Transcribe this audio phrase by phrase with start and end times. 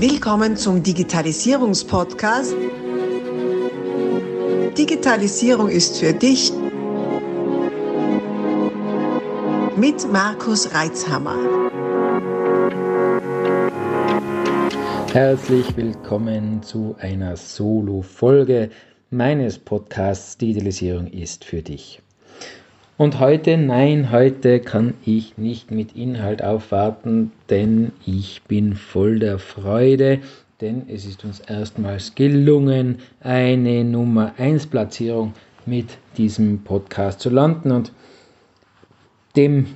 [0.00, 2.54] Willkommen zum Digitalisierungspodcast.
[4.78, 6.52] Digitalisierung ist für dich
[9.76, 11.34] mit Markus Reitzhammer.
[15.12, 18.70] Herzlich willkommen zu einer Solo-Folge
[19.10, 22.00] meines Podcasts Digitalisierung ist für dich.
[22.98, 29.38] Und heute, nein, heute kann ich nicht mit Inhalt aufwarten, denn ich bin voll der
[29.38, 30.18] Freude,
[30.60, 37.70] denn es ist uns erstmals gelungen, eine Nummer 1 Platzierung mit diesem Podcast zu landen
[37.70, 37.92] und
[39.36, 39.66] dem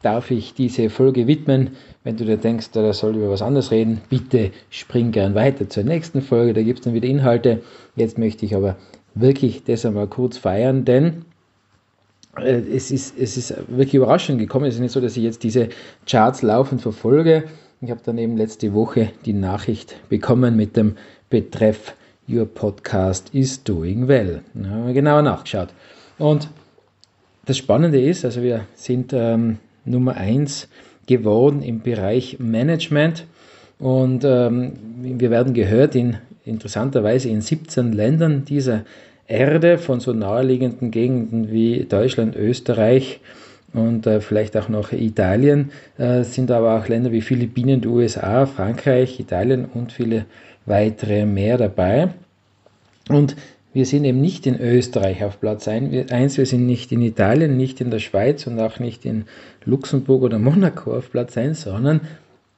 [0.00, 1.72] darf ich diese Folge widmen.
[2.04, 5.84] Wenn du dir denkst, da soll über was anderes reden, bitte spring gern weiter zur
[5.84, 7.60] nächsten Folge, da gibt es dann wieder Inhalte.
[7.96, 8.76] Jetzt möchte ich aber
[9.14, 11.26] wirklich das einmal kurz feiern, denn
[12.36, 14.66] es ist, es ist wirklich überraschend gekommen.
[14.66, 15.68] Es ist nicht so, dass ich jetzt diese
[16.06, 17.44] Charts laufend verfolge.
[17.80, 20.96] Ich habe dann eben letzte Woche die Nachricht bekommen mit dem
[21.30, 21.94] Betreff
[22.28, 24.42] Your Podcast is doing well.
[24.54, 25.68] Da haben wir genauer nachgeschaut.
[26.18, 26.48] Und
[27.44, 30.68] das Spannende ist, also wir sind ähm, Nummer 1
[31.06, 33.26] geworden im Bereich Management
[33.80, 38.84] und ähm, wir werden gehört in interessanterweise in 17 Ländern dieser
[39.26, 43.20] Erde von so naheliegenden Gegenden wie Deutschland, Österreich
[43.72, 48.46] und äh, vielleicht auch noch Italien, äh, sind aber auch Länder wie Philippinen, die USA,
[48.46, 50.26] Frankreich, Italien und viele
[50.66, 52.10] weitere mehr dabei.
[53.08, 53.36] Und
[53.72, 57.80] wir sind eben nicht in Österreich auf Platz 1, wir sind nicht in Italien, nicht
[57.80, 59.24] in der Schweiz und auch nicht in
[59.64, 62.02] Luxemburg oder Monaco auf Platz 1, sondern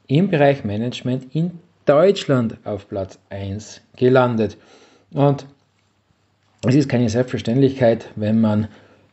[0.09, 1.53] im Bereich Management in
[1.87, 4.56] Deutschland auf Platz 1 gelandet.
[5.12, 5.47] Und
[6.67, 8.69] es ist keine Selbstverständlichkeit, wenn man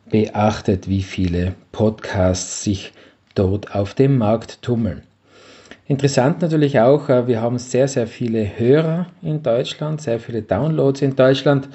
[0.10, 2.94] beachtet, wie viele Podcasts sich
[3.36, 5.04] dort auf dem Markt tummeln.
[5.88, 11.02] Interessant natürlich auch, äh, wir haben sehr, sehr viele Hörer in Deutschland, sehr viele Downloads
[11.02, 11.68] in Deutschland.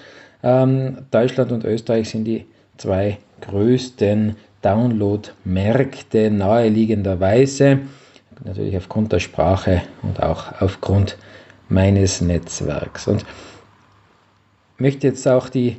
[0.43, 2.47] Ähm, Deutschland und Österreich sind die
[2.79, 7.81] zwei größten Download-Märkte naheliegenderweise.
[8.45, 11.17] Natürlich aufgrund der Sprache und auch aufgrund
[11.69, 13.09] meines Netzwerks.
[13.09, 13.25] Und
[14.79, 15.77] möchte jetzt auch die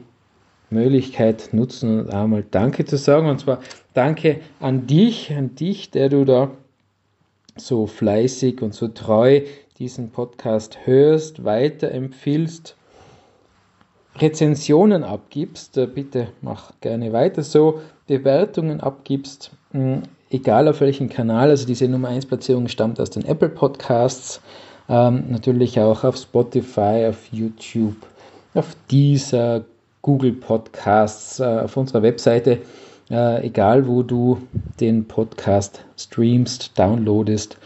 [0.69, 3.29] Möglichkeit nutzen und einmal Danke zu sagen.
[3.29, 3.59] Und zwar
[3.93, 6.51] Danke an dich, an dich, der du da
[7.55, 9.41] so fleißig und so treu
[9.79, 12.75] diesen Podcast hörst, weiterempfiehlst,
[14.17, 15.77] Rezensionen abgibst.
[15.77, 17.81] Äh, bitte mach gerne weiter so.
[18.07, 21.49] Bewertungen abgibst, hm, egal auf welchem Kanal.
[21.49, 24.41] Also diese Nummer 1 Platzierung stammt aus den Apple Podcasts,
[24.89, 27.95] ähm, natürlich auch auf Spotify, auf YouTube
[28.57, 29.65] auf dieser
[30.01, 32.59] Google Podcasts, äh, auf unserer Webseite,
[33.09, 34.39] äh, egal wo du
[34.79, 37.57] den Podcast streamst, downloadest,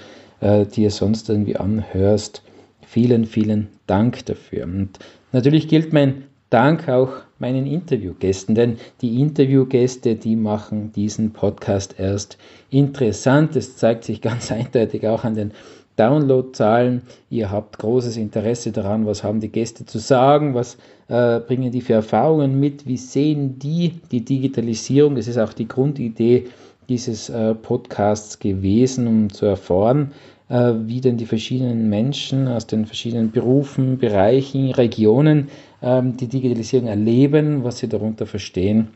[0.42, 2.42] äh, dir sonst irgendwie anhörst.
[2.86, 4.66] Vielen, vielen Dank dafür.
[4.66, 5.00] Und
[5.32, 12.38] natürlich gilt mein Dank auch meinen Interviewgästen, denn die Interviewgäste, die machen diesen Podcast erst
[12.70, 13.56] interessant.
[13.56, 15.52] Es zeigt sich ganz eindeutig auch an den
[15.96, 17.02] Downloadzahlen.
[17.30, 21.82] Ihr habt großes Interesse daran, was haben die Gäste zu sagen, was äh, bringen die
[21.82, 25.16] für Erfahrungen mit, wie sehen die die Digitalisierung.
[25.16, 26.48] Das ist auch die Grundidee
[26.90, 30.12] dieses äh, Podcasts gewesen, um zu erfahren,
[30.50, 35.50] äh, wie denn die verschiedenen Menschen aus den verschiedenen Berufen, Bereichen, Regionen
[35.82, 38.90] ähm, die Digitalisierung erleben, was sie darunter verstehen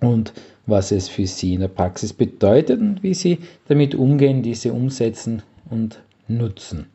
[0.00, 0.32] und
[0.66, 5.42] was es für sie in der Praxis bedeutet und wie sie damit umgehen, diese umsetzen
[5.70, 6.86] und nutzen.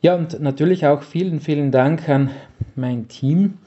[0.00, 2.30] Ja, und natürlich auch vielen, vielen Dank an
[2.76, 3.58] mein Team.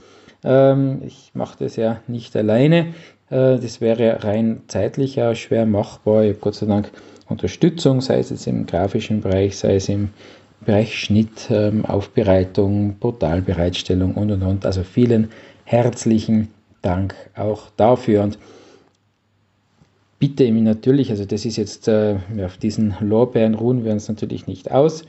[0.43, 2.93] Ähm, ich mache das ja nicht alleine.
[3.29, 6.23] Äh, das wäre rein zeitlich ja schwer machbar.
[6.23, 6.91] Ich habe Gott sei Dank
[7.27, 10.09] Unterstützung, sei es jetzt im grafischen Bereich, sei es im
[10.65, 14.65] Bereich Schnitt, ähm, Aufbereitung, Portalbereitstellung und und und.
[14.65, 15.29] Also vielen
[15.65, 16.49] herzlichen
[16.81, 18.23] Dank auch dafür.
[18.23, 18.37] Und
[20.21, 22.15] bitte ihm natürlich, also das ist jetzt, äh,
[22.45, 25.01] auf diesen Lorbeeren ruhen wir uns natürlich nicht aus.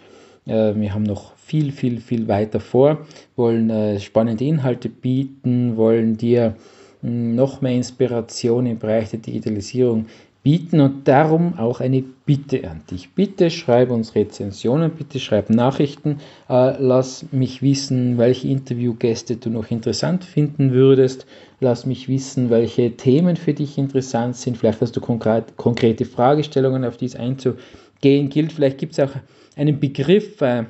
[0.47, 6.17] Äh, wir haben noch viel, viel, viel weiter vor, wollen äh, spannende Inhalte bieten, wollen
[6.17, 6.57] dir
[7.03, 10.07] hm, noch mehr Inspiration im Bereich der Digitalisierung
[10.43, 13.11] bieten und darum auch eine Bitte an dich.
[13.11, 16.19] Bitte schreib uns Rezensionen, bitte schreib Nachrichten,
[16.49, 21.27] äh, lass mich wissen, welche Interviewgäste du noch interessant finden würdest,
[21.61, 26.85] lass mich wissen, welche Themen für dich interessant sind, vielleicht hast du konkret, konkrete Fragestellungen,
[26.85, 28.29] auf die es einzugehen.
[28.31, 29.13] Gilt, vielleicht gibt es auch
[29.57, 30.65] einen Begriff, äh,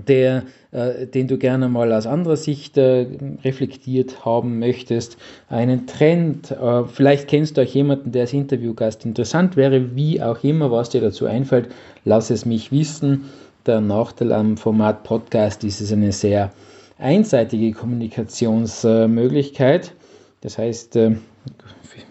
[0.00, 3.06] der, äh, den du gerne mal aus anderer Sicht äh,
[3.44, 5.18] reflektiert haben möchtest,
[5.48, 10.42] einen Trend, äh, vielleicht kennst du auch jemanden, der als Interviewgast interessant wäre, wie auch
[10.42, 11.68] immer, was dir dazu einfällt,
[12.04, 13.24] lass es mich wissen.
[13.66, 16.50] Der Nachteil am Format Podcast ist es eine sehr
[16.98, 19.92] einseitige Kommunikationsmöglichkeit.
[20.40, 21.16] Das heißt, äh,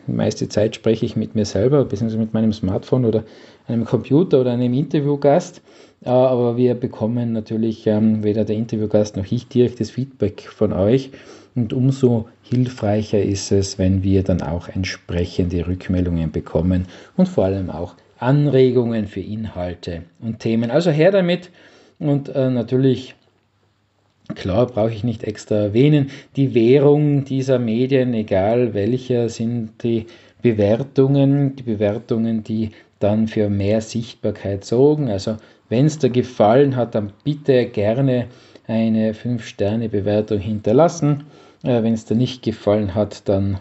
[0.07, 3.24] die meiste Zeit spreche ich mit mir selber, beziehungsweise mit meinem Smartphone oder
[3.68, 5.62] einem Computer oder einem Interviewgast.
[6.03, 11.12] Äh, aber wir bekommen natürlich ähm, weder der Interviewgast noch ich direktes Feedback von euch.
[11.56, 16.88] Und umso hilfreicher ist es, wenn wir dann auch entsprechende Rückmeldungen bekommen
[17.18, 20.71] und vor allem auch Anregungen für Inhalte und Themen.
[20.71, 21.51] Also her damit
[22.00, 23.15] und äh, natürlich
[24.36, 26.09] Klar, brauche ich nicht extra erwähnen.
[26.36, 30.06] Die Währung dieser Medien, egal welcher, sind die
[30.42, 35.09] Bewertungen, die Bewertungen, die dann für mehr Sichtbarkeit sorgen.
[35.09, 35.38] Also
[35.71, 38.27] wenn es dir gefallen hat, dann bitte gerne
[38.68, 41.23] eine 5-Sterne-Bewertung hinterlassen.
[41.63, 43.59] Äh, wenn es dir nicht gefallen hat, dann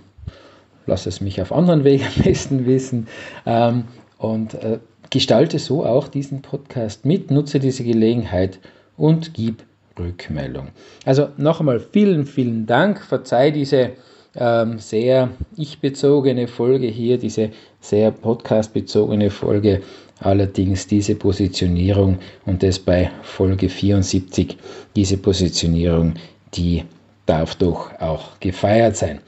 [0.86, 3.06] lass es mich auf anderen Wegen am besten wissen.
[3.46, 3.84] Ähm,
[4.18, 4.80] und äh,
[5.10, 8.58] gestalte so auch diesen Podcast mit, nutze diese Gelegenheit
[8.96, 9.62] und gib
[9.98, 10.68] Rückmeldung.
[11.04, 13.00] Also noch einmal vielen, vielen Dank.
[13.00, 13.92] Verzeih diese
[14.36, 17.50] ähm, sehr ich-bezogene Folge hier, diese
[17.80, 19.82] sehr podcast-bezogene Folge.
[20.20, 24.56] Allerdings diese Positionierung und das bei Folge 74,
[24.94, 26.14] diese Positionierung,
[26.54, 26.84] die
[27.24, 29.20] darf doch auch gefeiert sein.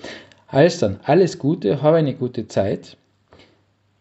[0.49, 2.99] Also dann, alles Gute, habe eine gute Zeit,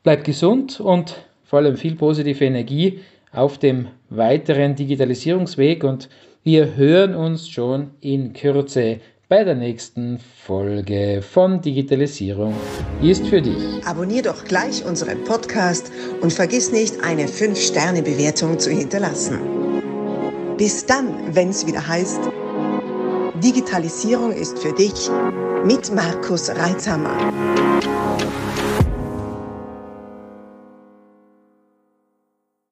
[0.03, 3.00] bleib gesund und vor allem viel positive Energie
[3.31, 6.09] auf dem weiteren Digitalisierungsweg und
[6.44, 9.00] wir hören uns schon in Kürze
[9.31, 12.54] bei der nächsten Folge von Digitalisierung
[13.01, 13.81] ist für dich.
[13.86, 15.89] Abonnier doch gleich unseren Podcast
[16.19, 19.39] und vergiss nicht, eine 5-Sterne-Bewertung zu hinterlassen.
[20.57, 22.19] Bis dann, wenn es wieder heißt,
[23.42, 25.10] Digitalisierung ist für dich
[25.63, 27.16] mit Markus Reitzhammer.